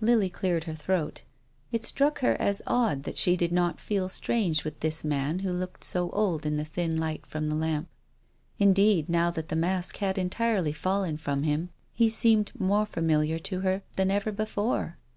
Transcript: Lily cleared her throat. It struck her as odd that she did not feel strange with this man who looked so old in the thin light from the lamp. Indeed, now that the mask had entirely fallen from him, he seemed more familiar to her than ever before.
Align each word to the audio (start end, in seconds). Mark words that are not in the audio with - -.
Lily 0.00 0.28
cleared 0.28 0.64
her 0.64 0.74
throat. 0.74 1.22
It 1.70 1.84
struck 1.84 2.18
her 2.18 2.34
as 2.40 2.62
odd 2.66 3.04
that 3.04 3.16
she 3.16 3.36
did 3.36 3.52
not 3.52 3.78
feel 3.78 4.08
strange 4.08 4.64
with 4.64 4.80
this 4.80 5.04
man 5.04 5.38
who 5.38 5.52
looked 5.52 5.84
so 5.84 6.10
old 6.10 6.44
in 6.44 6.56
the 6.56 6.64
thin 6.64 6.96
light 6.96 7.24
from 7.24 7.48
the 7.48 7.54
lamp. 7.54 7.86
Indeed, 8.58 9.08
now 9.08 9.30
that 9.30 9.50
the 9.50 9.54
mask 9.54 9.98
had 9.98 10.18
entirely 10.18 10.72
fallen 10.72 11.16
from 11.16 11.44
him, 11.44 11.68
he 11.92 12.08
seemed 12.08 12.50
more 12.58 12.86
familiar 12.86 13.38
to 13.38 13.60
her 13.60 13.84
than 13.94 14.10
ever 14.10 14.32
before. 14.32 14.98